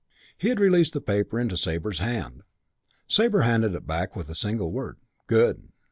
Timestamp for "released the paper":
0.59-1.39